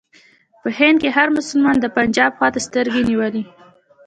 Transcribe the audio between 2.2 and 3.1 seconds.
خواته سترګې